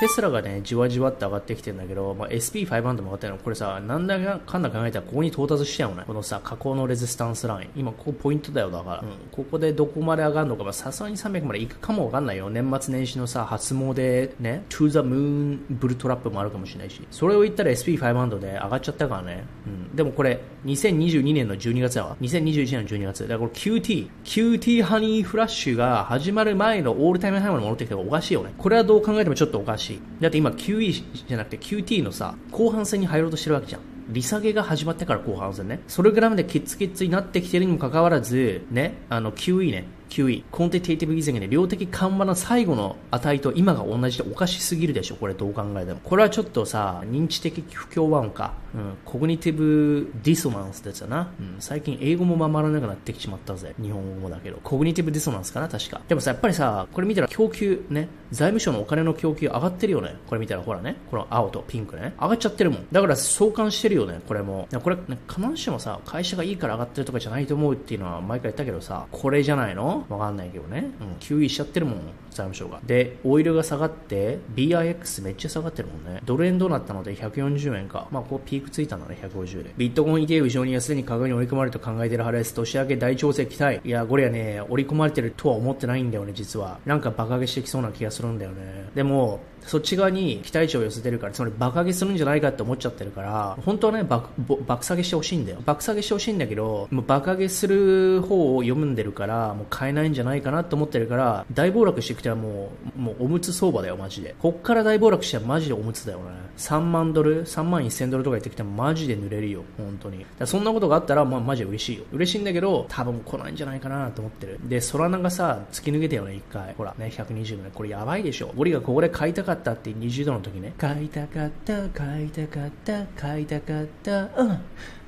[0.00, 3.38] テスラがね、じわじわって上がってきてるんだけど、まあ、SP500 も上がってるの。
[3.38, 6.04] これさ、なんだかんだ考えたらここに到達しちゃうね。
[6.06, 7.70] このさ、加工のレジスタンスライン。
[7.76, 9.00] 今、ここポイントだよ、だから。
[9.00, 12.48] うん、ここでどこまで上がるのか、さすがに300までいくかもわかんないよ。
[12.48, 17.06] 年末年始のさ、初詣ね、To the Moon ブルトラップもあるかもしれないし。
[17.10, 19.44] それを言ったら SP500 で上がっちゃったからね。
[19.66, 19.94] うん。
[19.94, 22.16] でもこれ、2022年の12月だわ。
[22.22, 23.22] 2021年の12月。
[23.28, 24.08] だからこれ QT。
[24.24, 28.54] QT ハニーフラッシュが始まる前のオールタイムハイまで戻ってきたらおかしいよね。
[28.56, 29.89] これはどう考えてもちょっとおかしい。
[30.20, 33.80] だって今 QE じゃなくて QT のさ、後半戦に入ろうとしてるわけじゃん。
[34.10, 35.80] 利下げが始まってから後半戦ね。
[35.86, 46.00] それぐらいまでキッツキッツになってきてるにもかかわらず、ね、あの QE ね、QE、 quantitative easing で量的緩和の最後の値と今が同じでおかしすぎるでしょ、これどう考えても。
[46.02, 53.74] これはちょっとさ、認知的不協和音か、うん、 cognitive dissonance ですよな、うん、最近英語もままらなくなってきちまったぜ。
[53.80, 54.58] 日本語もだけど。
[54.62, 56.00] cognitive dissonance かな、確か。
[56.08, 60.16] でもさ、やっぱりさ、これ見たら供給ね、財務省のお金の供給上がってるよね。
[60.26, 62.86] これ見たらほらね、この青とピンクね、上がっちゃってるもん。
[62.92, 64.68] だから相関してるよね、これも。
[64.82, 70.06] これ、ね、必ずしもさ、会社がいいから上がってるとかじゃないと思うっていうのは毎回言ったけどさ、これじゃないの？
[70.08, 70.90] わかんないけどね。
[71.00, 71.94] うん、QE しちゃってるもん、
[72.30, 72.80] 財務省が。
[72.86, 76.20] で、オイルが下がって、BIX めっちゃ下がってるもんね。
[76.24, 78.06] ドル円どうなったので140円か。
[78.10, 79.72] まあ、こうピークついたのね、150円。
[79.76, 82.54] ビットコイン ETF 上にはすでに価格に織り込まれると考えている派です。
[82.54, 83.80] 年明け大調整期待。
[83.84, 86.78] いや、これはね、織り込まれてるとは思ってないんだよね、実は。
[86.86, 88.90] なんかバカ上げしてきそうな気がするするんだよね。
[88.94, 94.28] でも、そっち側に期待値を寄せてるから、つまり爆上げするんじゃないかって思っちゃってるから、本当はね、爆、
[94.66, 95.58] 爆下げしてほしいんだよ。
[95.64, 104.34] 爆下げしてほしいんだけど、もう爆上げする方を読むんでるから、もう買えないんじゃないかなと思ってるから、大暴落してきたらもう、もうおむつ相場だよ、マジで。
[104.38, 106.24] こっから大暴落したらマジでおむつだよね。
[106.56, 110.26] 3万ドル、3万1000ドルとか言ってきたらマジで濡れるよ、本当に。
[110.44, 112.04] そんなことがあったら、まあマジで嬉しいよ。
[112.12, 114.58] 嬉しいんだけど、多分来ないんじゃないかなと思ってる。
[114.64, 116.74] で、ソラナがさ、突き抜けたよね、一回。
[116.76, 117.70] ほら、ね、120円。
[117.72, 118.52] これやばいでしょ。
[118.56, 120.74] ゴリがここで買いたかったって20ドルの時ね。
[120.78, 124.58] 買いたかった、買いたかった、買いたかった、うん。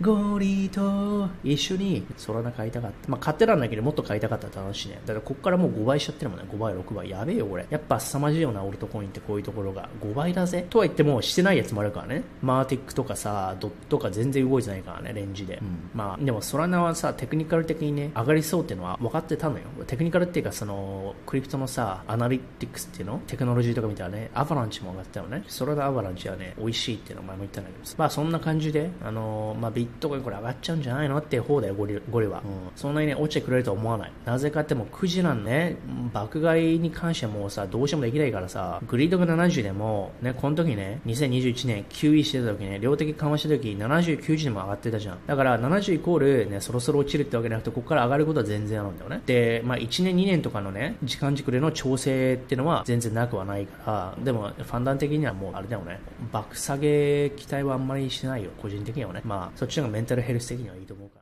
[0.00, 3.08] ゴリと一緒にソラナ買いたかった。
[3.08, 5.00] まあ買ってらんないけどもっと買いたかったって話ね。
[5.06, 6.46] だからこっからもう5倍しちゃってるもんね。
[6.52, 7.10] 5倍、6倍。
[7.10, 7.66] やべえよ、これ。
[7.70, 9.88] やっぱ凄まじいよな、オルトコインってこういうところが。
[10.00, 10.66] 5倍だぜ。
[10.68, 12.22] とは言ってもしてないやつもあるからね。
[12.42, 15.58] マーティックとかさ、ドットとか全然動いてないからね、レンジで。
[15.60, 19.64] うん、まあ、でもソラナはさ、テクニカル的にね、上がりそうっていうのは分かってたのよ。
[19.86, 23.18] テクニカルっていうか、その、クリプトのさ、アナリティクスっていうの？
[23.26, 25.44] テクノロジーとか見たらね、アバランチも上がったよね。
[25.48, 32.42] ソラナアバランチはね、美味しいっていうのを前も言ったんだけどまあそんな感じで、あのー、まあビットコインこれ上がっちゃうんじゃないのっていう方だよ、ゴリゴリは。
[32.44, 34.12] うん、そんなにね、落ちてくれるとは思わない。
[34.24, 35.76] なぜかっても9時なんね、
[36.12, 45.18] 爆買いに関してはもうさ、どうしてもできないからさ、グリードが70でも、ね、この時ね、2021年 QE してた時ね、量的緩和した時70、90時でも上がってたじゃん。
[45.26, 49.22] だから70イコールね、そろそろ落ちるってわけじゃなくて、ここから上がることは全然あるんだよね。
[49.26, 56.00] で、まあ1年2年とかのね、時間軸での調整っていうのは全然なくはないから、でも、ファンダン的にはもうあれだよね、
[56.32, 59.22] 爆下げ期待はあんまりしないよ、個人的にはね。
[59.24, 61.20] まあ、そっちの方がメンタルヘルス的にはいいと思うから。